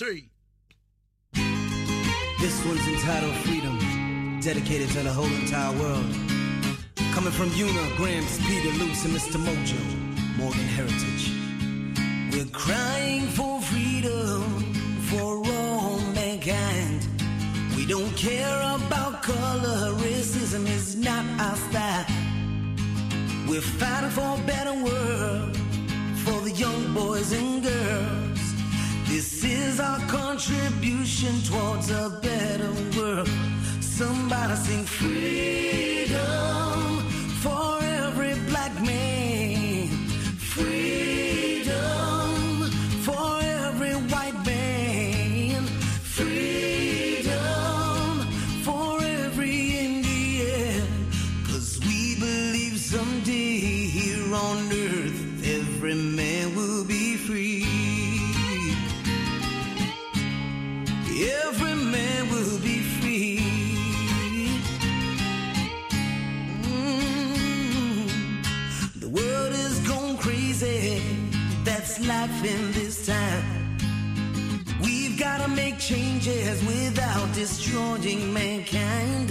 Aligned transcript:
three. 0.00 0.30
This 2.40 2.64
one's 2.64 2.88
entitled 2.88 3.34
Freedom, 3.44 3.78
dedicated 4.40 4.88
to 4.92 5.00
the 5.00 5.12
whole 5.12 5.26
entire 5.26 5.78
world. 5.78 6.10
Coming 7.12 7.32
from 7.32 7.50
Una, 7.52 7.96
Gramps, 7.98 8.38
Peetah, 8.38 8.78
Lukes, 8.80 9.04
and 9.04 9.14
Mr. 9.14 9.38
Mojo, 9.46 9.80
Morgan 10.38 10.68
Heritage. 10.78 11.24
We're 12.32 12.50
crying 12.50 13.26
for 13.36 13.60
freedom 13.60 14.72
for 15.10 15.42
all 15.52 15.98
mankind. 16.14 17.06
We 17.76 17.84
don't 17.84 18.16
care 18.16 18.56
about 18.76 19.22
color, 19.22 19.92
racism 20.06 20.66
is 20.66 20.96
not 20.96 21.26
our 21.38 21.56
style. 21.56 22.06
We're 23.46 23.60
fighting 23.60 24.10
for 24.18 24.38
a 24.40 24.46
better 24.46 24.72
world 24.82 25.54
for 26.24 26.40
the 26.40 26.52
young 26.52 26.94
boys 26.94 27.32
and 27.32 27.62
girls. 27.62 28.29
This 29.10 29.42
is 29.42 29.80
our 29.80 29.98
contribution 30.06 31.42
towards 31.42 31.90
a 31.90 32.20
better 32.22 32.70
world. 32.96 33.28
Somebody 33.80 34.54
sing 34.54 34.84
freedom 34.84 36.20
for 37.42 37.80
every 37.82 38.34
black 38.48 38.72
man. 38.80 39.19
Changes 76.20 76.62
without 76.66 77.32
destroying 77.34 78.32
mankind. 78.32 79.30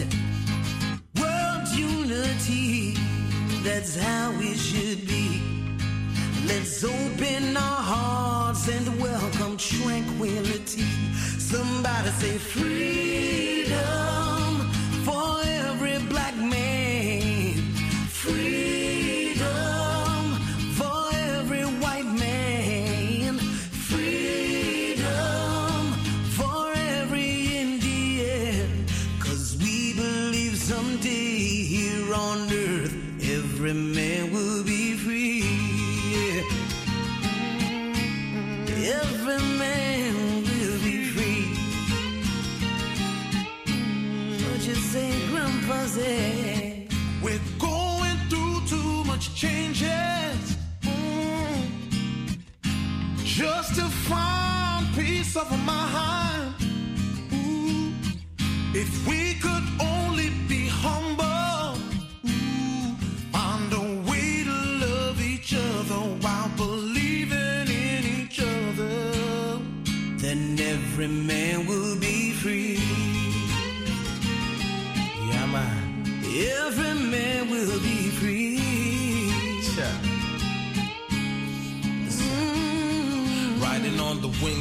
World 1.19 1.67
unity, 1.69 2.95
that's 3.63 3.95
how 3.95 4.31
it 4.39 4.57
should 4.57 5.07
be. 5.07 5.41
Let's 6.47 6.83
open 6.83 7.55
our 7.55 7.81
hearts 7.93 8.67
and 8.69 8.99
welcome 8.99 9.57
tranquility. 9.57 10.81
Somebody 11.37 12.09
say 12.09 12.37
freedom 12.37 13.08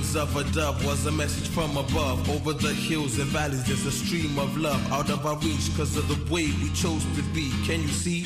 wings 0.08 0.16
of 0.16 0.36
a 0.36 0.44
dove 0.52 0.84
was 0.84 1.06
a 1.06 1.12
message 1.12 1.48
from 1.48 1.76
above. 1.76 2.28
Over 2.30 2.52
the 2.52 2.72
hills 2.72 3.18
and 3.18 3.28
valleys, 3.28 3.64
there's 3.66 3.84
a 3.86 3.90
stream 3.90 4.38
of 4.38 4.56
love 4.56 4.80
out 4.92 5.10
of 5.10 5.26
our 5.26 5.36
reach 5.38 5.70
because 5.70 5.96
of 5.96 6.08
the 6.08 6.32
way 6.32 6.46
we 6.62 6.70
chose 6.70 7.04
to 7.16 7.22
be. 7.34 7.50
Can 7.66 7.82
you 7.82 7.88
see? 7.88 8.24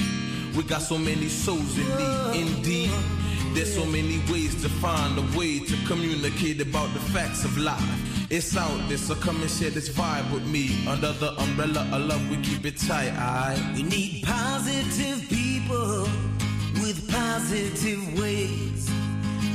We 0.56 0.64
got 0.64 0.82
so 0.82 0.98
many 0.98 1.28
souls 1.28 1.78
in 1.78 1.86
need. 1.96 2.56
Indeed, 2.56 2.90
there's 3.54 3.74
so 3.74 3.84
many 3.86 4.20
ways 4.30 4.60
to 4.62 4.68
find 4.68 5.18
a 5.18 5.38
way 5.38 5.60
to 5.60 5.76
communicate 5.86 6.60
about 6.60 6.92
the 6.94 7.00
facts 7.00 7.44
of 7.44 7.56
life. 7.58 8.30
It's 8.30 8.56
out 8.56 8.88
there, 8.88 8.98
so 8.98 9.14
come 9.14 9.40
and 9.40 9.50
share 9.50 9.70
this 9.70 9.88
vibe 9.88 10.32
with 10.32 10.46
me. 10.46 10.86
Under 10.86 11.12
the 11.12 11.32
umbrella 11.40 11.88
of 11.92 12.02
love, 12.02 12.30
we 12.30 12.36
keep 12.38 12.64
it 12.66 12.78
tight, 12.78 13.12
aight? 13.12 13.74
We 13.74 13.82
need 13.82 14.24
positive 14.24 15.28
people 15.28 16.02
with 16.82 17.10
positive 17.10 18.18
ways. 18.20 18.90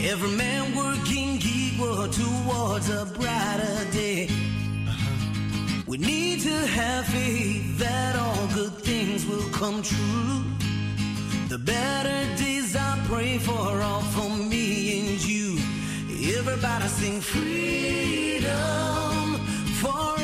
Every 0.02 0.30
man 0.32 0.76
working 0.76 1.40
towards 1.78 2.90
a 2.90 3.06
brighter 3.06 3.92
day. 3.92 4.28
We 5.86 5.98
need 6.00 6.42
to 6.42 6.50
have 6.50 7.06
faith 7.06 7.78
that 7.78 8.16
all 8.16 8.48
good 8.56 8.74
things 8.84 9.26
will 9.28 9.48
come 9.52 9.84
true. 9.84 10.44
The 11.50 11.60
better 11.60 12.36
days 12.36 12.76
I 12.76 13.00
pray 13.06 13.38
for 13.38 13.82
all 13.82 14.02
for 14.02 14.30
me 14.30 15.00
and 15.00 15.24
you. 15.24 15.60
Everybody 16.38 16.88
sing 16.88 17.22
freedom 17.22 18.48
for 19.82 20.20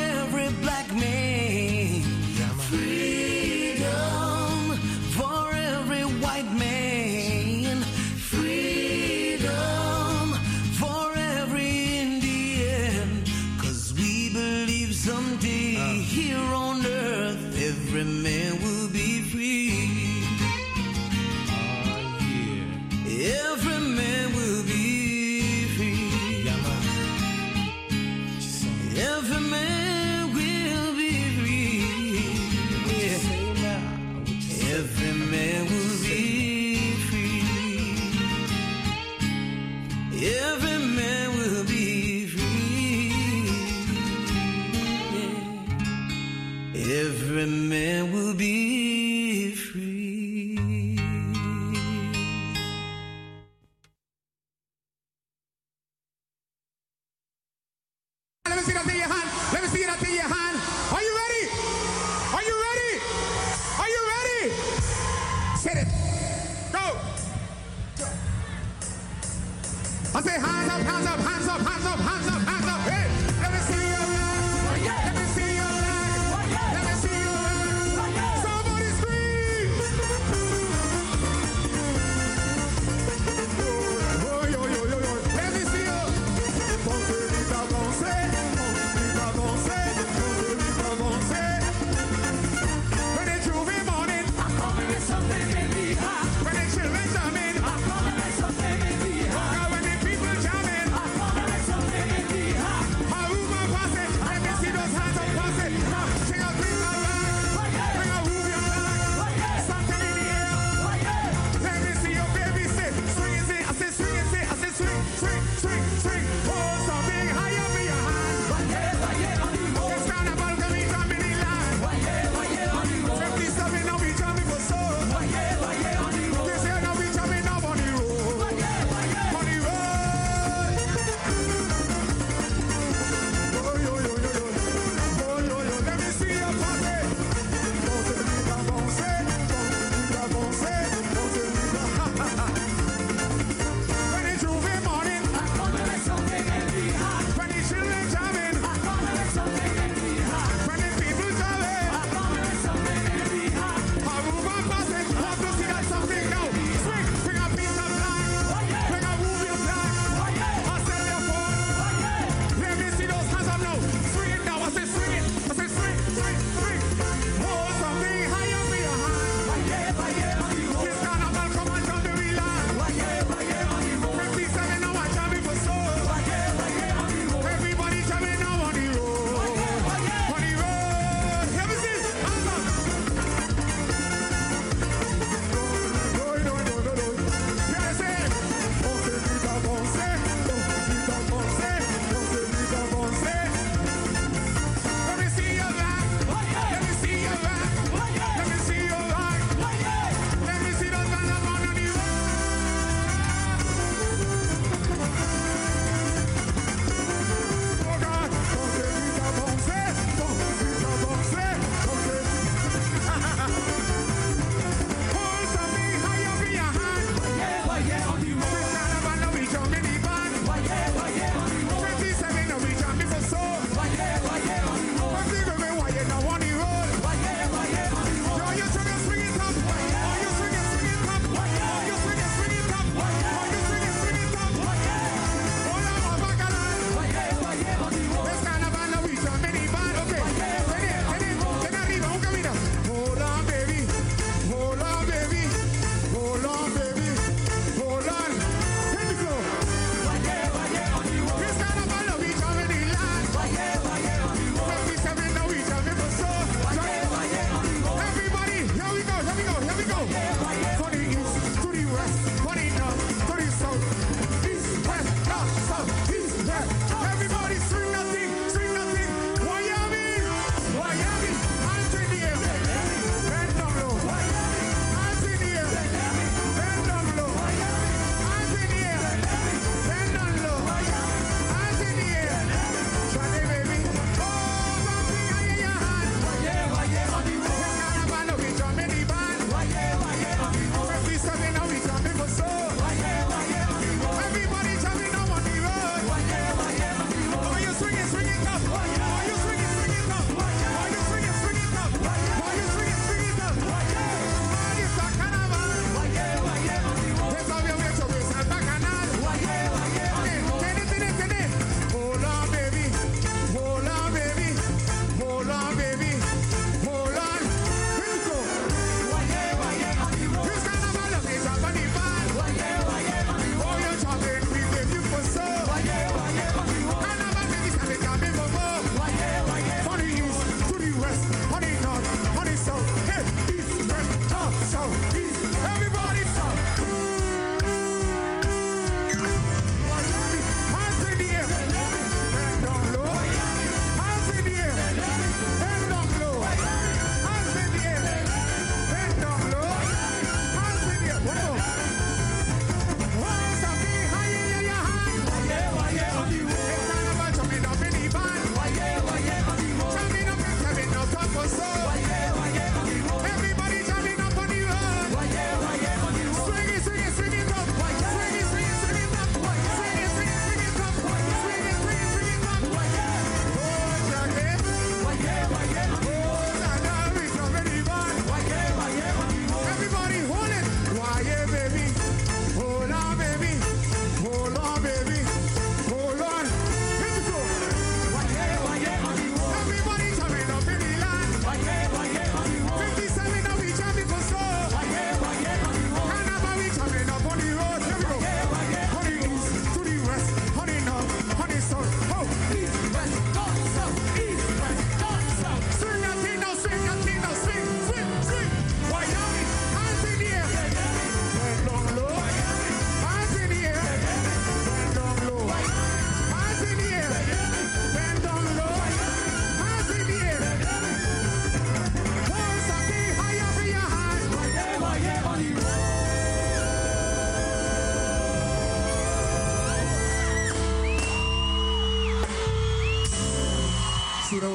see, 434.33 434.39
that 434.39 434.49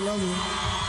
love 0.00 0.22
you. 0.22 0.87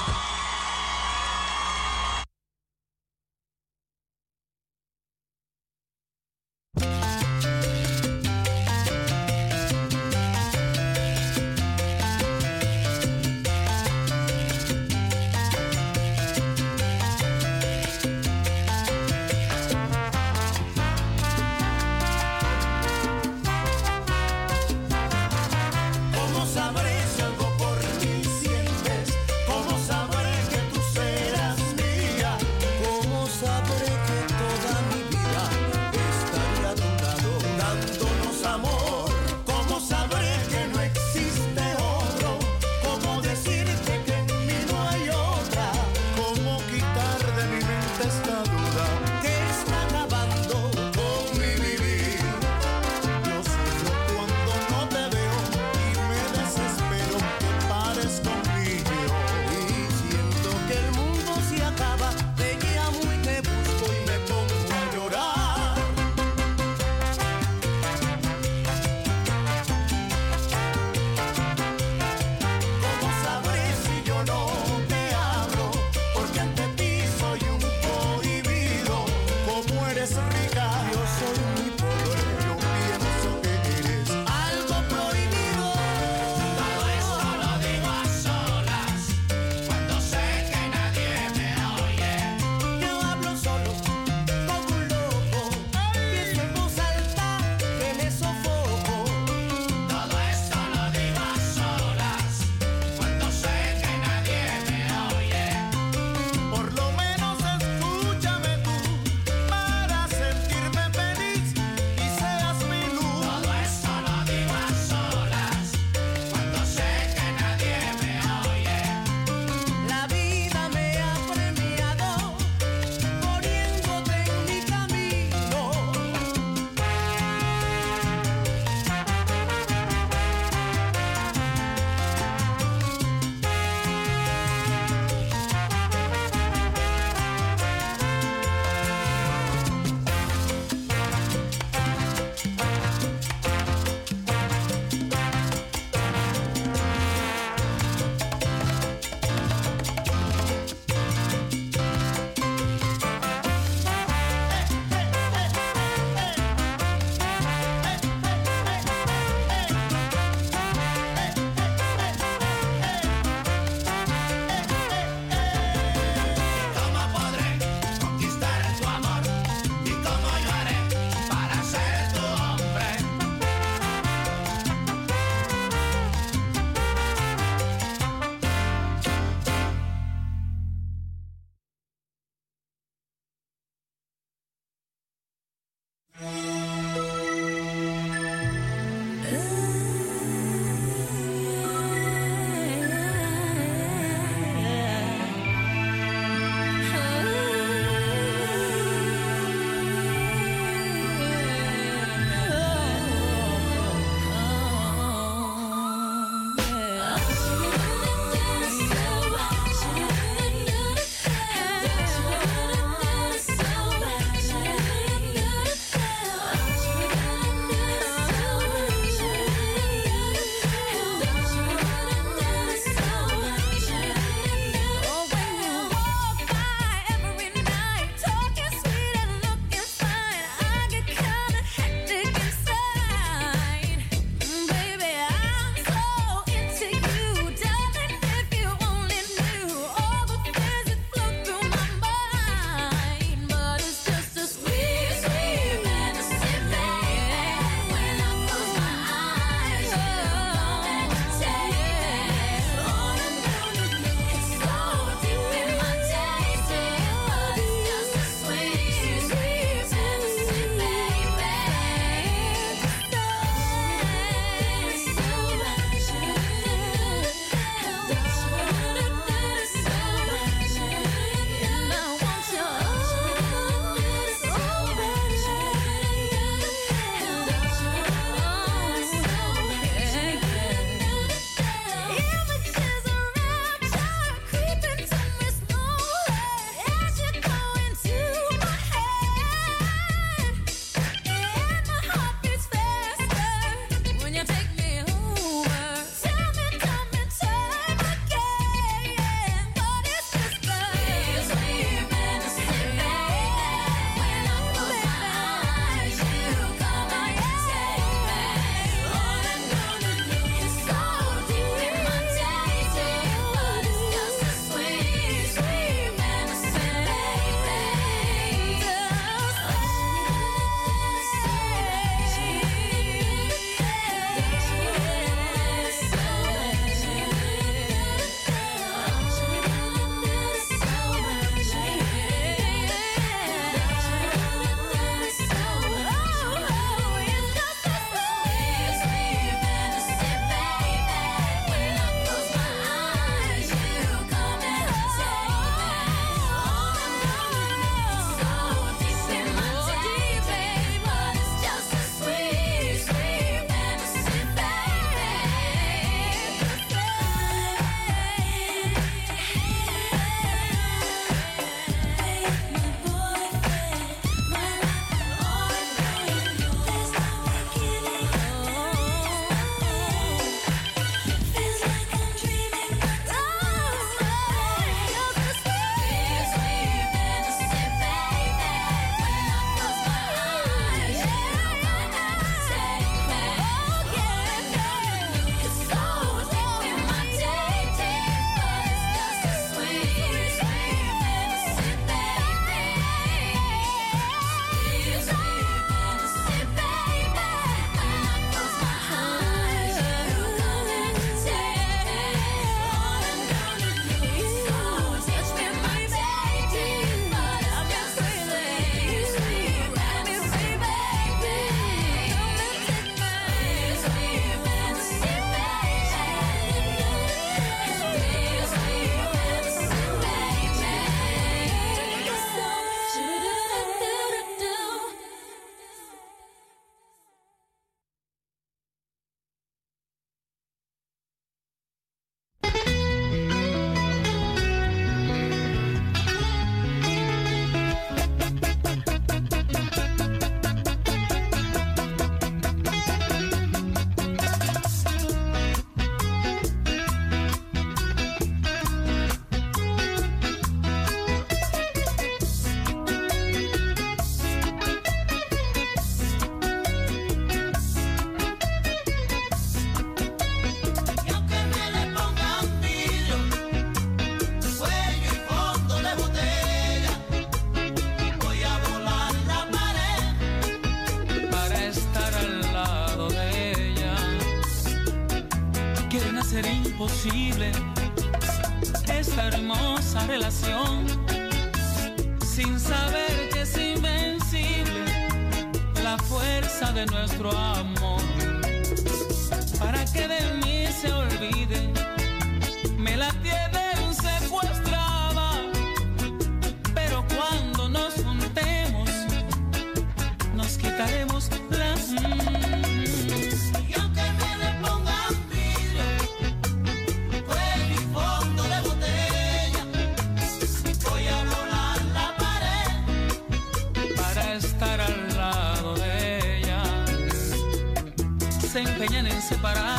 separar. 519.50 519.99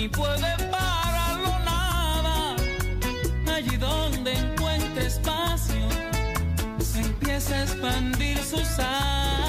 ni 0.00 0.08
puede 0.08 0.56
pararlo 0.70 1.52
nada. 1.64 2.56
Allí 3.54 3.76
donde 3.76 4.32
encuentra 4.32 5.02
espacio, 5.02 5.84
se 6.78 7.00
empieza 7.00 7.54
a 7.56 7.62
expandir 7.64 8.38
su 8.38 8.64
sal. 8.64 9.39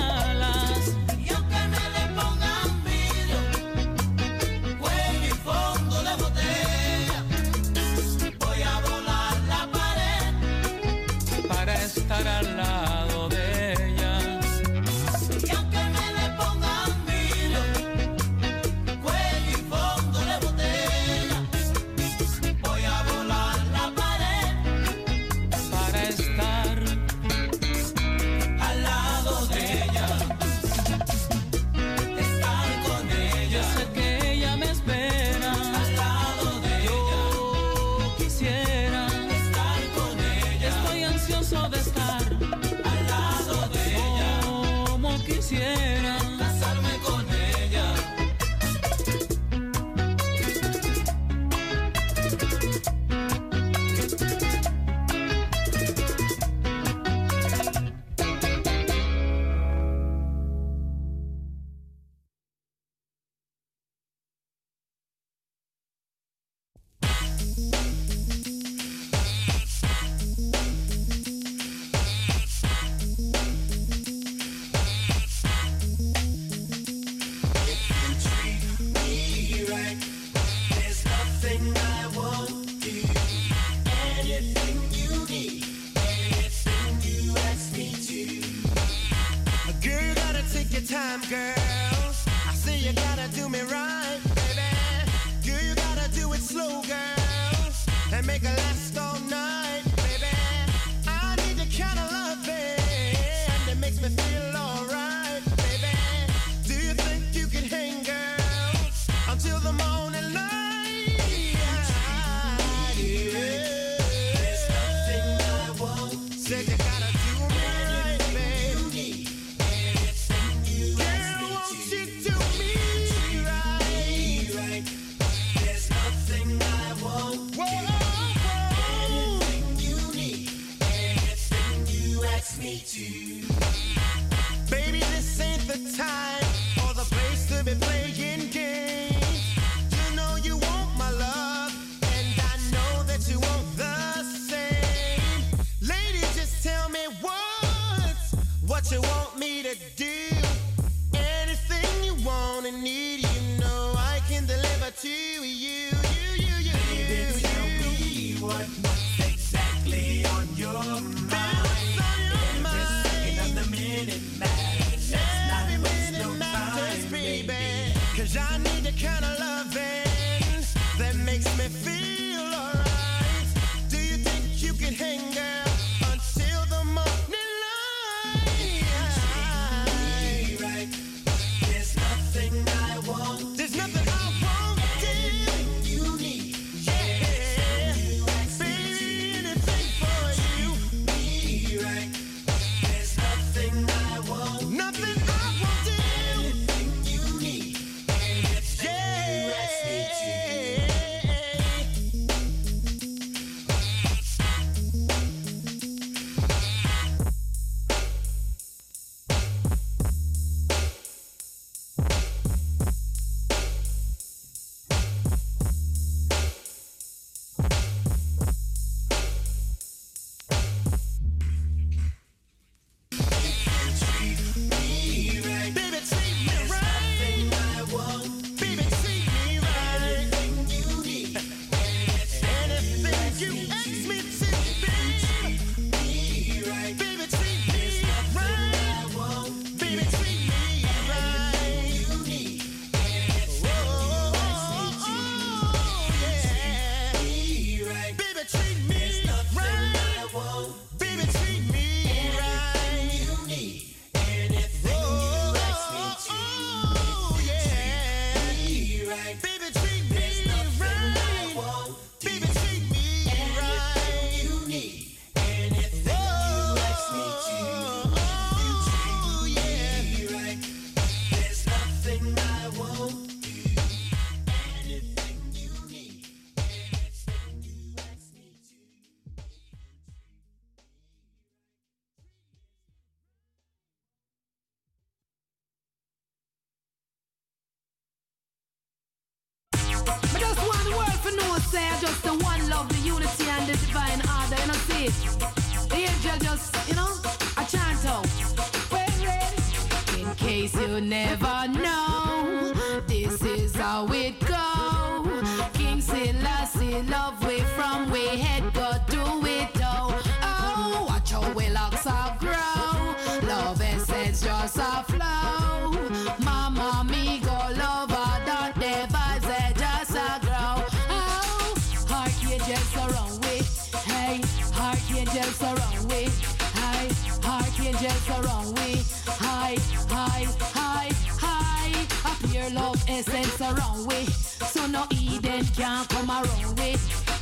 Around 333.71 334.07
we, 334.07 334.25
so 334.25 334.87
no 334.87 335.05
Eden 335.11 335.65
can't 335.75 336.07
come 336.09 336.29
around 336.29 336.79
we. 336.79 336.95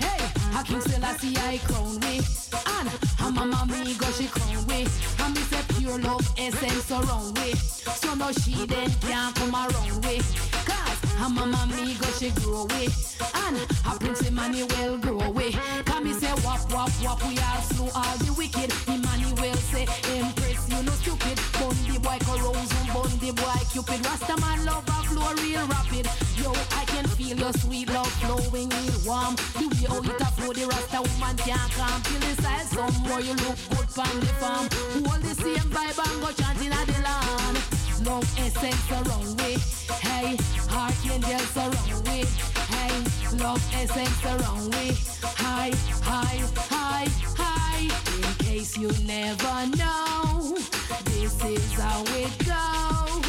Hey, 0.03 0.21
a 0.57 0.63
king 0.63 0.81
Selassie 0.81 1.35
I 1.37 1.57
see 1.57 1.57
I 1.57 1.57
crown 1.59 1.99
we, 2.01 2.21
and 2.75 2.89
a 3.21 3.31
mama 3.31 3.65
me 3.67 3.93
go 3.95 4.09
she 4.11 4.27
crown 4.27 4.65
we, 4.67 4.87
and 5.23 5.35
me 5.35 5.41
say 5.49 5.63
pure 5.77 5.99
love 5.99 6.27
essence 6.37 6.91
around 6.91 7.37
we, 7.37 7.53
so 7.53 8.13
no 8.15 8.31
she 8.31 8.65
then 8.65 8.89
can't 9.01 9.35
come 9.35 9.55
around 9.55 10.05
we. 10.05 10.17
Cause 10.67 10.99
a 11.25 11.29
mama 11.29 11.65
me 11.75 11.95
go 11.95 12.07
she 12.17 12.29
grow 12.41 12.65
we, 12.71 12.87
and 13.45 13.57
a 13.87 13.99
prince 13.99 14.21
Emmanuel 14.27 14.97
grow 14.97 15.29
we. 15.31 15.51
Come 15.85 16.03
me 16.05 16.13
say 16.13 16.33
wap 16.43 16.71
wap 16.71 16.91
wap 17.03 17.21
we 17.27 17.37
all 17.39 17.61
slew 17.61 17.89
all 17.95 18.17
the 18.17 18.33
wicked. 18.37 18.71
Emmanuel 18.87 19.55
say 19.71 19.83
impress 20.15 20.38
you 20.79 20.85
no 20.85 20.91
stupid. 20.93 21.37
Bun 21.53 21.75
the 21.87 21.99
boy 21.99 22.17
corrosion, 22.23 22.85
bun 22.93 23.11
the 23.19 23.31
boy 23.33 23.61
cupid. 23.71 24.05
Rasta 24.05 24.35
man 24.39 24.65
love 24.65 24.87
a 24.87 25.03
flow 25.07 25.33
real 25.43 25.65
rapid. 25.67 26.07
Yo, 26.37 26.51
I 26.75 26.85
can 26.85 27.07
feel 27.07 27.37
your 27.37 27.53
sweet 27.53 27.89
love 27.89 28.11
flowing 28.21 28.69
real 28.69 28.99
warm. 29.05 29.35
The 29.57 29.67
way 29.67 29.85
how 29.87 29.99
it 29.99 30.21
a 30.21 30.25
flow, 30.37 30.53
the 30.53 30.65
Rasta 30.67 31.01
woman 31.01 31.35
can't 31.37 31.71
calm. 31.73 32.01
Feel 32.01 32.19
some 32.65 32.93
more 33.03 33.19
you 33.19 33.33
look 33.33 33.57
good 33.69 33.89
from 33.89 34.19
the 34.19 34.31
farm. 34.39 34.67
Hold 35.03 35.21
the 35.23 35.35
same 35.35 35.69
vibe 35.73 35.99
and 35.99 36.21
go 36.21 36.31
chanting 36.31 36.71
at 36.71 36.85
the 36.87 36.99
land. 37.03 37.57
Love 38.05 38.27
essence 38.39 38.91
around 38.91 39.35
we, 39.41 39.57
hey. 39.99 40.37
Archangels 40.71 41.57
around 41.57 42.07
we, 42.07 42.23
hey. 42.71 42.93
Love 43.37 43.63
essence 43.73 44.23
around 44.23 44.73
we, 44.73 44.95
hi, 45.23 45.71
hi, 46.03 46.41
hi, 46.69 47.07
hi. 47.35 48.08
Case 48.49 48.77
you 48.79 48.89
never 49.05 49.67
know, 49.77 50.55
this 51.05 51.45
is 51.45 51.73
how 51.73 52.01
it 52.07 52.33
go. 52.47 53.21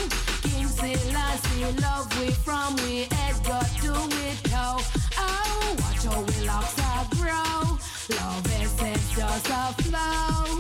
King 0.49 0.67
Selassie, 0.67 1.83
love 1.83 2.09
we 2.19 2.31
from 2.31 2.75
we 2.77 3.05
head 3.13 3.37
got 3.45 3.69
to 3.83 3.93
it 4.25 4.43
go. 4.45 4.79
Oh, 5.19 5.77
watch 5.79 6.05
how 6.07 6.23
we 6.23 6.47
locks 6.47 6.75
are 6.81 7.07
grow. 7.17 7.77
Love 8.17 8.47
essence 8.63 9.15
just 9.15 9.51
a 9.51 9.75
flow. 9.83 10.59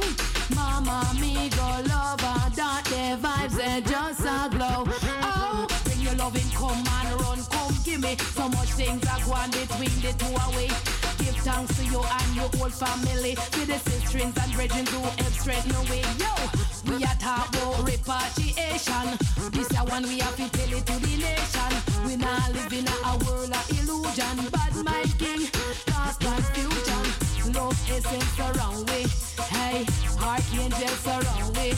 Mama, 0.54 1.10
me 1.18 1.48
go 1.56 1.68
love 1.88 2.20
that 2.20 2.82
the 2.84 3.16
vibes 3.16 3.58
and 3.58 3.86
just 3.86 4.20
a 4.20 4.50
glow. 4.50 4.84
Oh, 5.22 5.66
bring 5.84 6.00
your 6.00 6.14
loving, 6.16 6.50
come 6.50 6.84
and 6.86 7.20
run, 7.22 7.38
come 7.48 7.74
give 7.82 8.00
me. 8.02 8.14
So 8.36 8.46
much 8.50 8.72
things 8.74 9.06
are 9.08 9.24
going 9.24 9.52
between 9.52 10.02
the 10.02 10.12
two 10.18 10.36
away. 10.50 10.99
Thanks 11.42 11.76
to 11.78 11.84
you 11.84 12.00
and 12.02 12.36
your 12.36 12.48
whole 12.56 12.70
family. 12.70 13.34
To 13.34 13.66
the 13.66 13.78
sisters 13.78 14.22
and 14.22 14.52
brethren 14.52 14.86
who 14.86 15.00
help 15.00 15.32
straighten 15.32 15.74
away. 15.74 16.02
Yo, 16.20 16.32
we 16.88 17.02
are 17.04 17.16
talk 17.16 17.48
about 17.48 17.84
repatriation. 17.86 19.06
This 19.50 19.70
a 19.72 19.84
one 19.88 20.02
we 20.04 20.18
have 20.20 20.36
to 20.36 20.48
tell 20.50 20.72
it 20.78 20.86
to 20.86 20.92
the 21.00 21.16
nation. 21.16 21.72
We 22.06 22.16
not 22.16 22.52
live 22.52 22.72
in 22.72 22.86
a 22.88 23.12
world 23.24 23.52
of 23.52 23.70
illusion. 23.72 24.50
Bad 24.52 24.74
mind 24.84 25.18
king, 25.18 25.48
and 26.28 26.44
future. 26.52 27.04
Love 27.58 27.78
essence 27.88 28.38
around 28.38 28.88
we. 28.90 29.06
Hey, 29.48 29.86
archangels 30.20 31.06
around 31.06 31.56
we. 31.56 31.72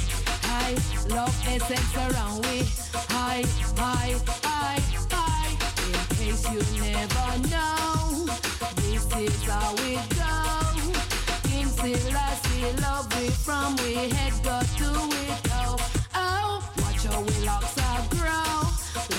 Hey, 0.50 0.74
love 1.08 1.34
essence 1.46 1.94
around 1.96 2.44
we. 2.46 2.66
Hi, 3.14 3.44
hi, 3.78 4.14
hi, 4.42 4.80
hi. 5.10 5.48
In 5.86 6.16
case 6.16 6.44
you 6.50 6.60
never 6.82 7.48
know, 7.48 8.26
is 9.18 9.42
how 9.44 9.74
it 9.78 10.08
go. 10.16 10.30
King 11.48 11.66
Selassie, 11.66 12.72
love 12.80 13.06
we 13.18 13.28
from 13.28 13.76
we 13.76 13.94
head 13.94 14.32
got 14.42 14.66
to 14.78 14.90
it 15.22 15.42
go. 15.44 15.76
Oh, 16.14 16.62
watch 16.78 17.04
how 17.04 17.20
we 17.20 17.44
locks 17.44 17.78
are 17.78 18.04
grow. 18.10 18.62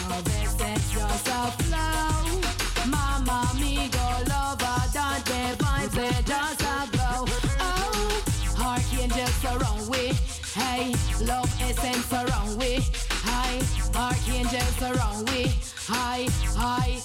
Love 0.10 0.28
essence 0.42 0.92
just 0.92 1.28
a 1.28 1.52
flow. 1.64 2.88
Mama, 2.90 3.52
me 3.60 3.90
go 3.90 4.08
love 4.30 4.60
don't 4.94 5.26
the 5.26 5.56
vibes 5.64 5.92
they 5.92 6.22
just 6.24 6.62
a 6.62 6.88
glow. 6.92 7.26
Oh, 7.60 8.24
archangels 8.62 9.46
around 9.46 9.90
we, 9.90 10.14
hey, 10.54 10.94
love 11.26 11.52
essence 11.62 12.12
around 12.14 12.58
we, 12.58 12.84
hi, 13.10 13.60
archangels 13.96 14.82
around 14.82 15.30
we, 15.30 15.54
hi, 15.88 16.28
hi, 16.56 17.00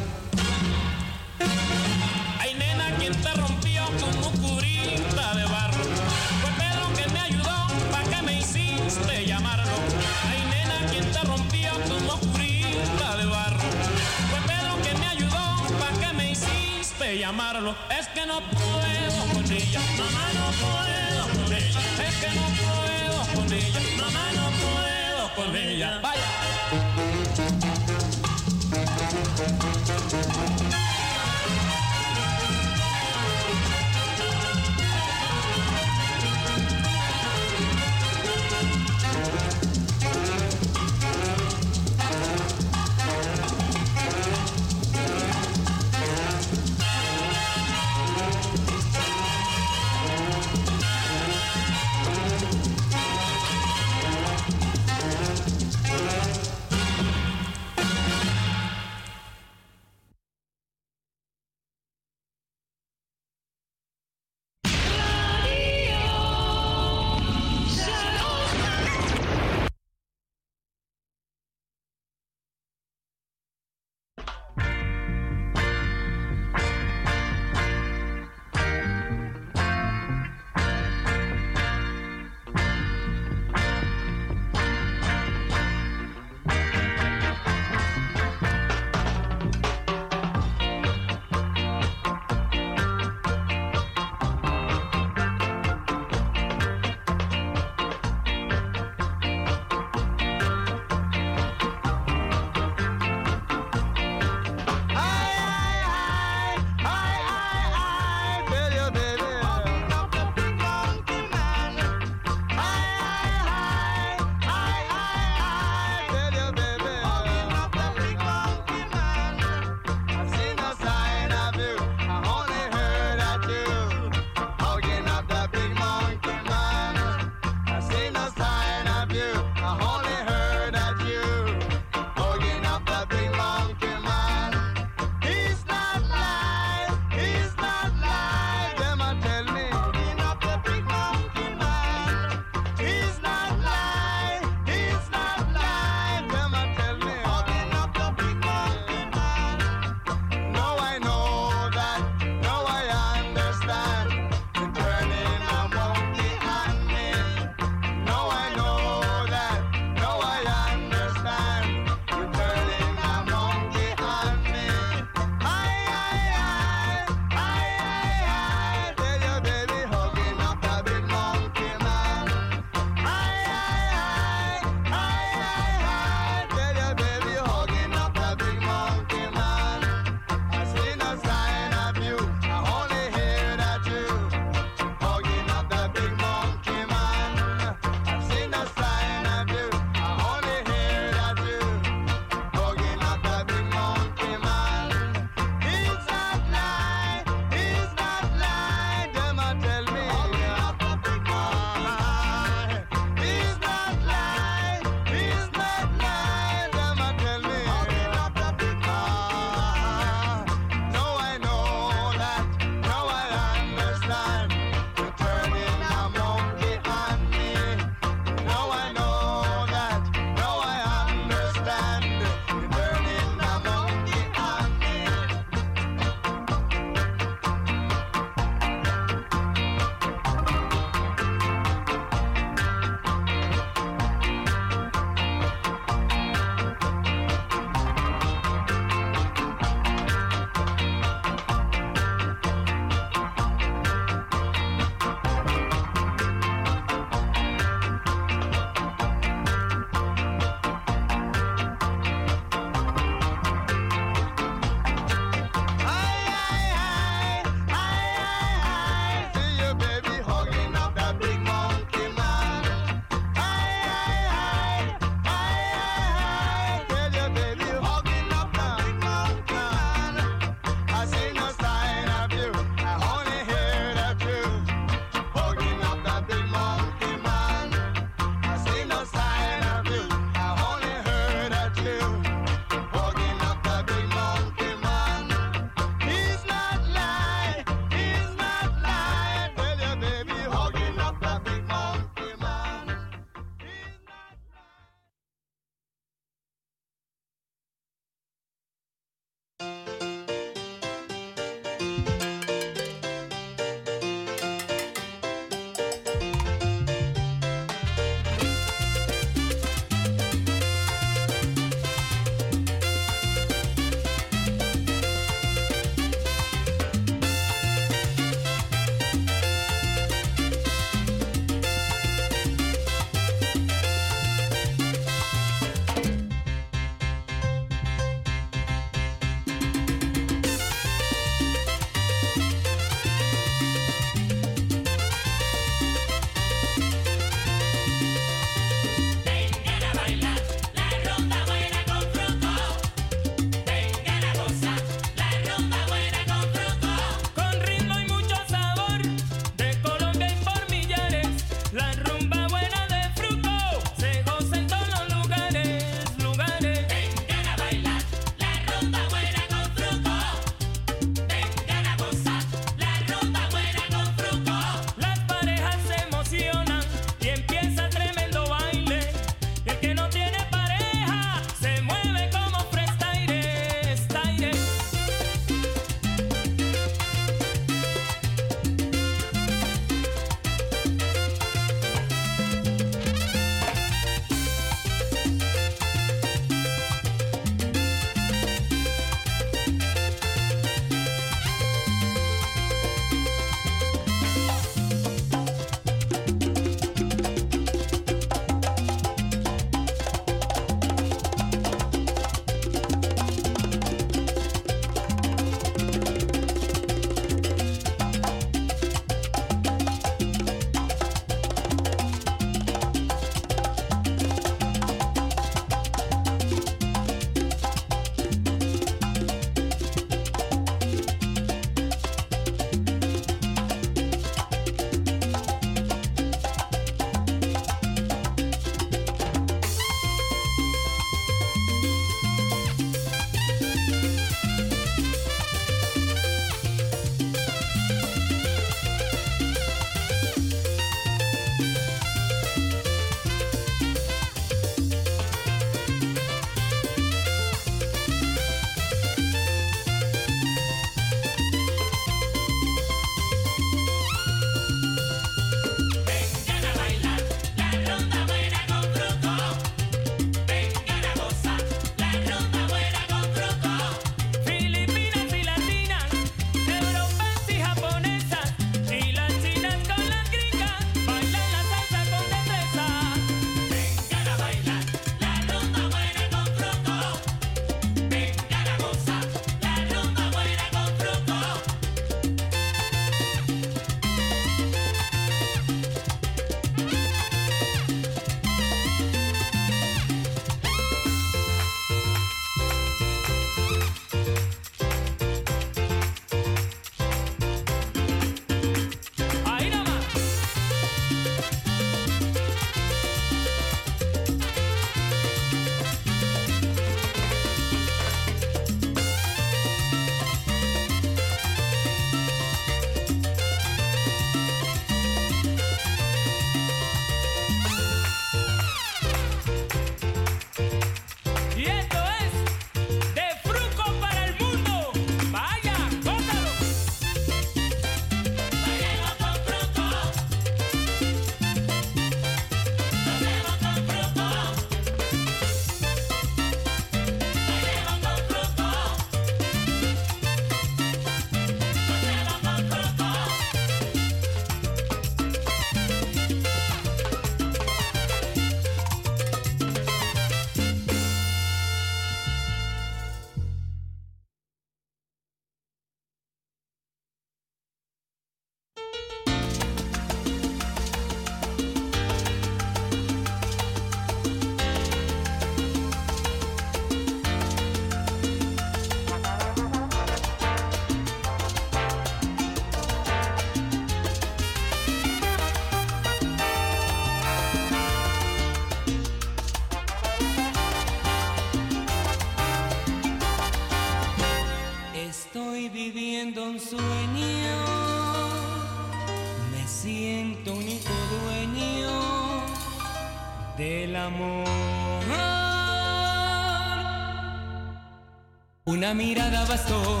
Una 598.74 598.92
mirada 598.92 599.44
bastó, 599.44 600.00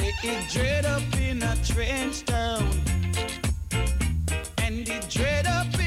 say 0.00 0.46
dread 0.48 0.86
up 0.86 1.02
in 1.20 1.42
a 1.42 1.56
trench 1.64 2.24
town, 2.24 2.68
and 4.58 4.88
he 4.88 5.00
dread 5.08 5.46
up. 5.46 5.79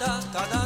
Haces 0.00 0.08
falta 0.08 0.30
cada 0.32 0.59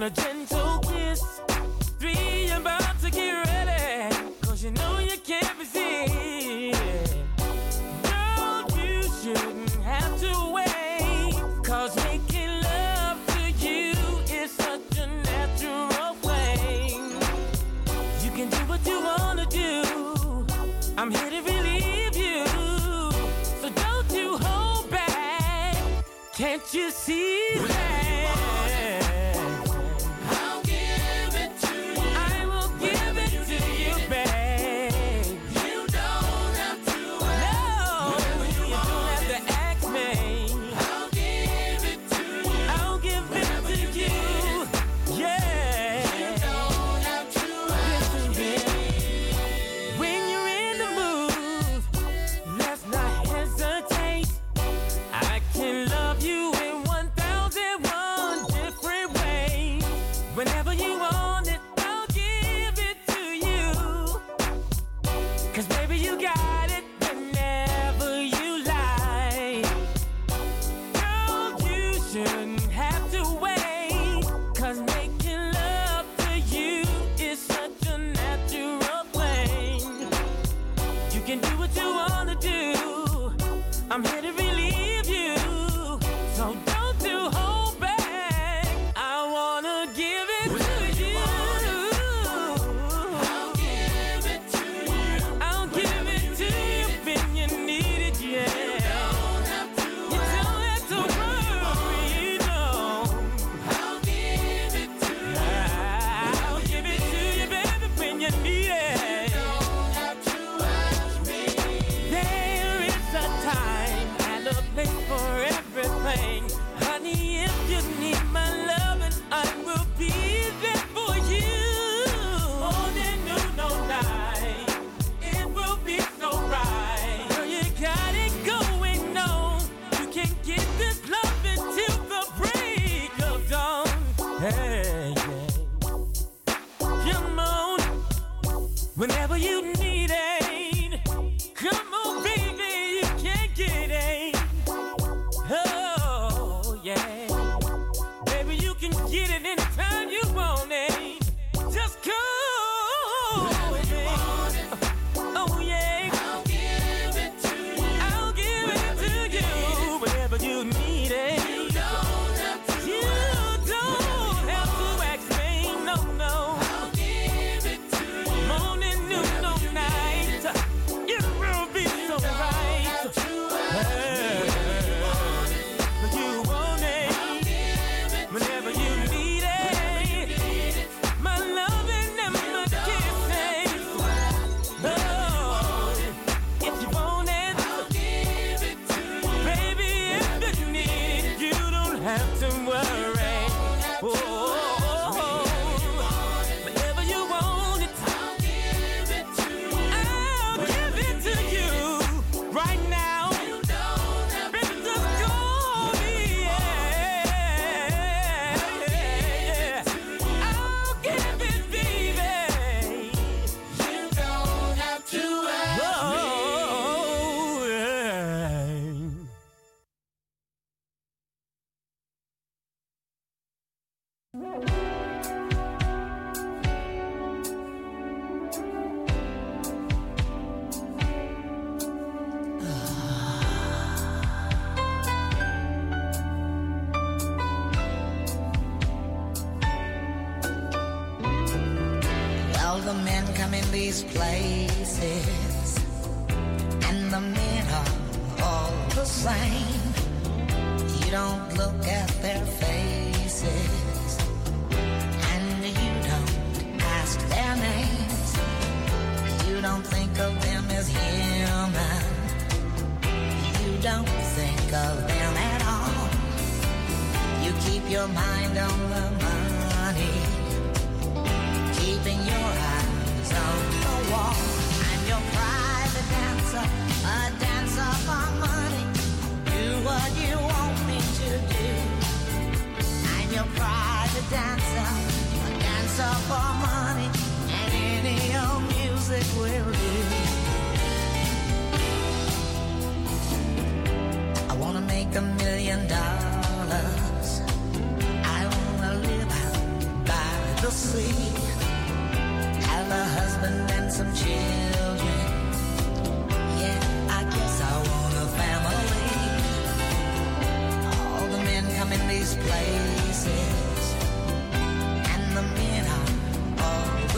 want 0.00 0.18
a 0.18 0.22
gentle 0.22 0.39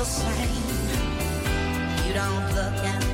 the 0.03 0.09
same. 0.09 0.49
You 2.05 2.13
don't 2.13 2.47
look 2.57 2.75
at 2.85 3.12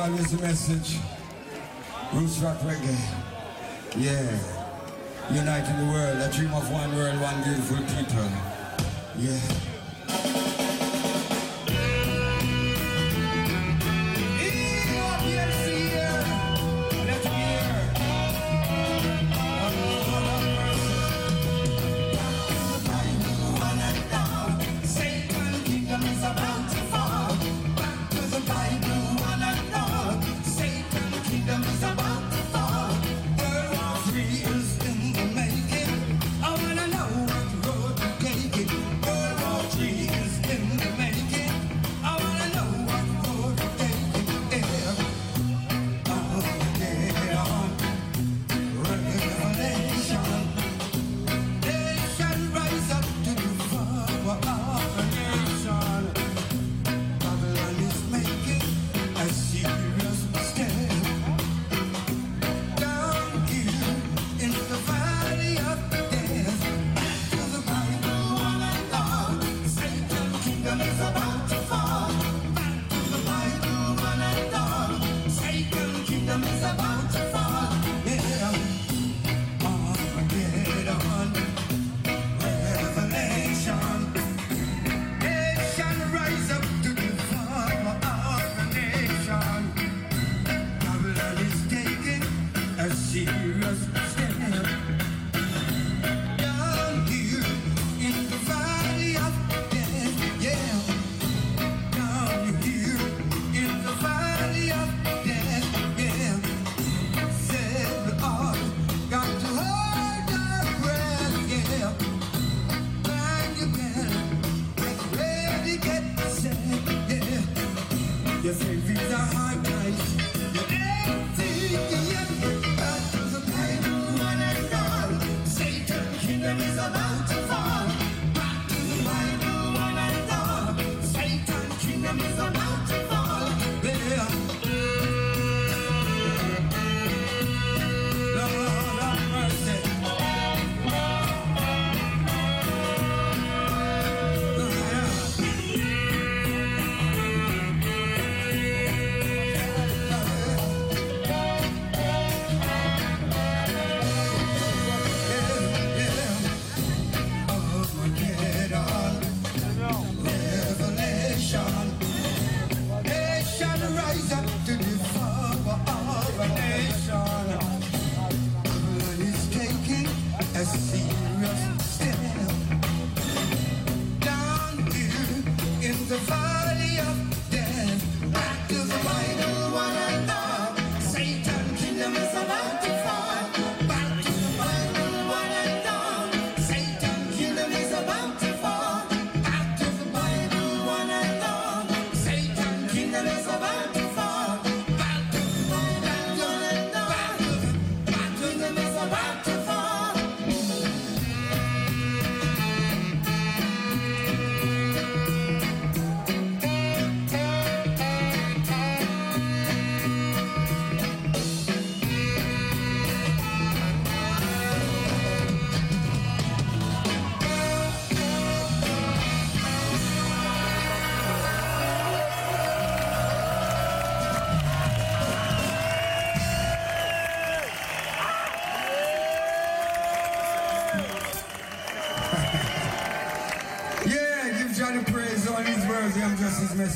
on 0.00 0.14
a 0.14 0.40
message. 0.40 0.98
Roots 2.14 2.38
Rock 2.38 2.58
Reggae. 2.60 2.96
Yeah. 3.96 4.38
Uniting 5.30 5.76
the 5.76 5.92
world, 5.92 6.16
a 6.18 6.32
dream 6.32 6.52
of 6.54 6.72
one 6.72 6.96
world, 6.96 7.20
one 7.20 7.42
beautiful 7.42 7.76
people. 7.76 8.28
Yeah. 9.18 9.59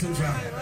Us 0.02 0.53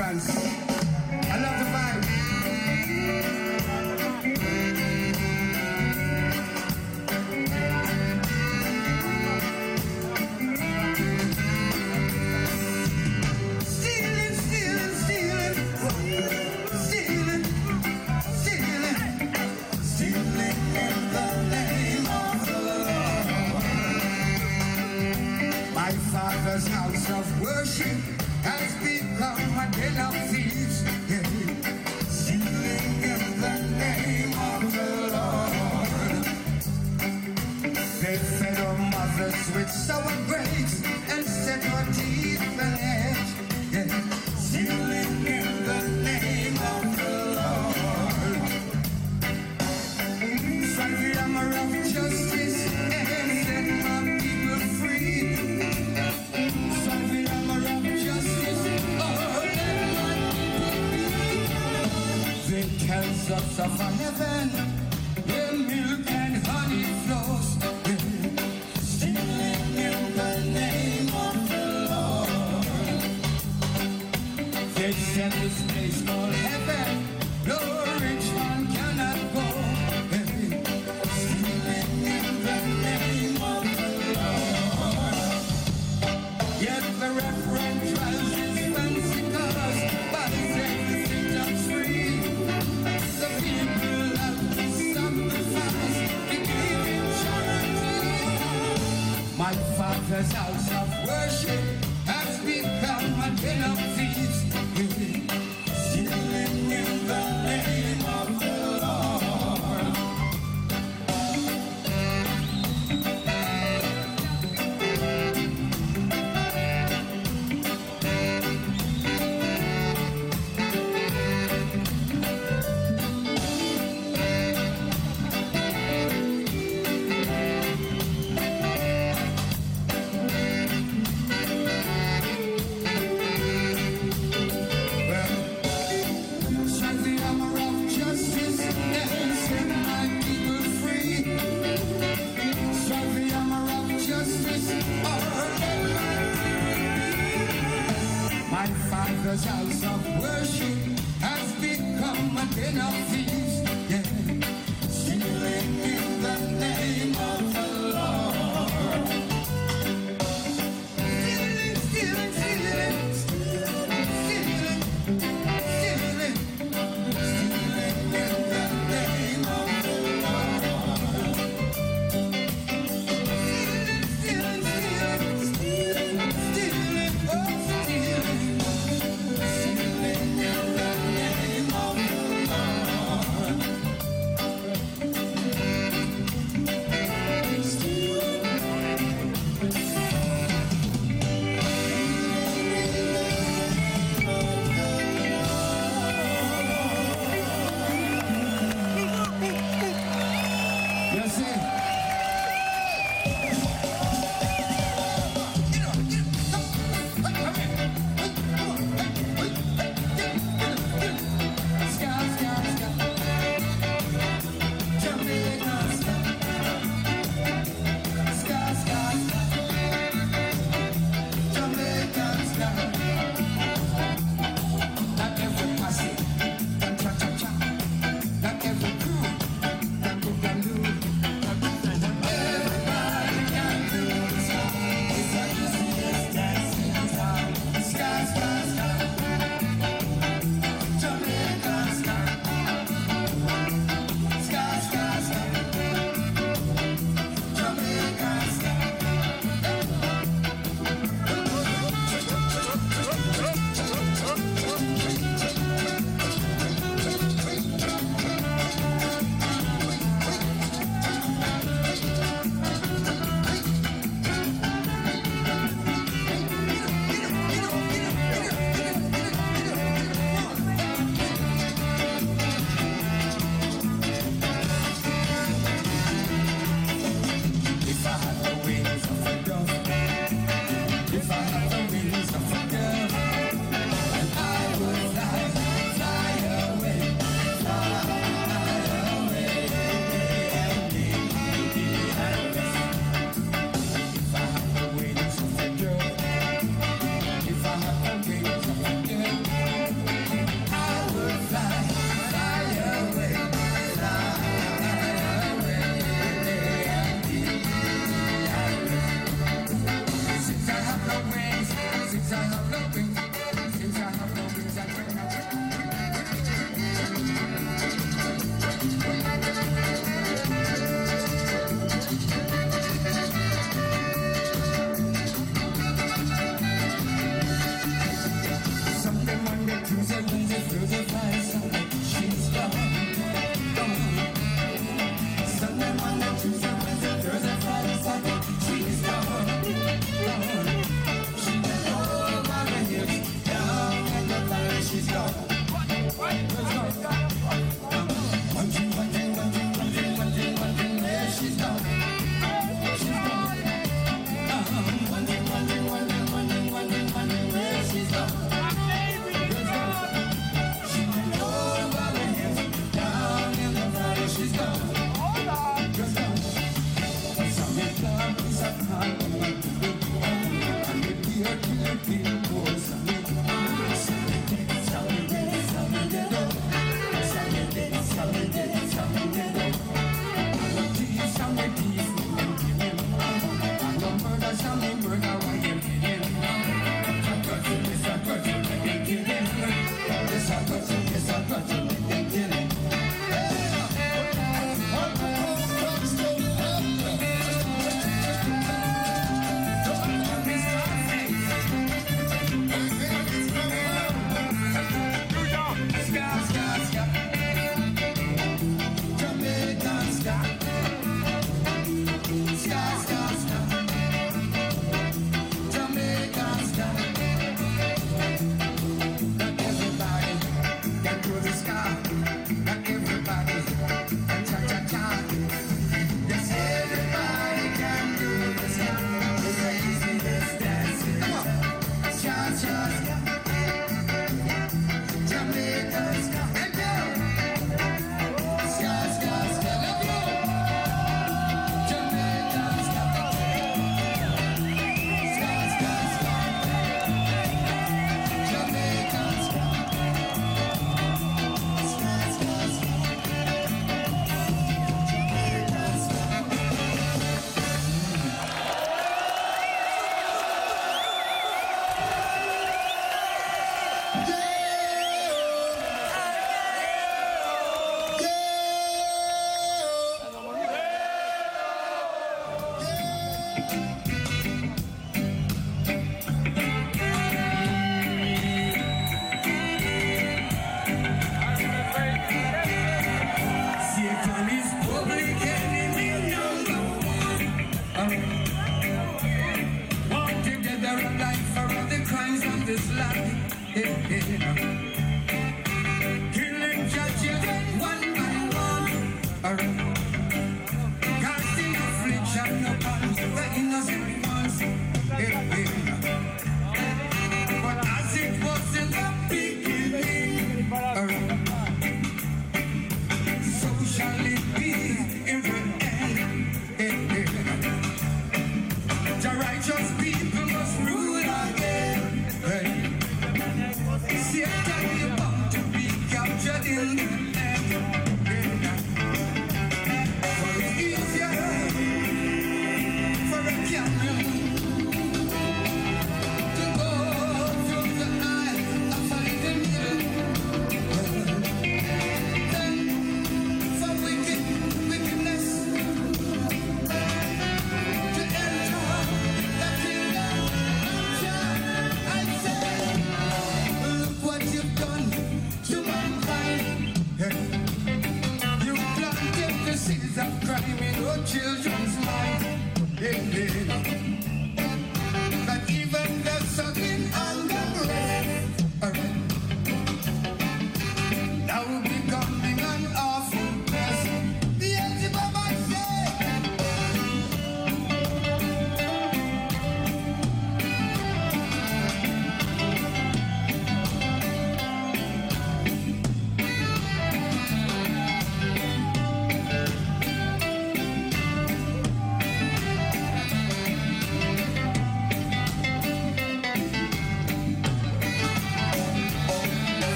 France. 0.00 0.39